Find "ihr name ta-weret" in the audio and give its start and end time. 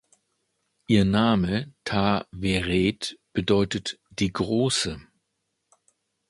0.87-3.19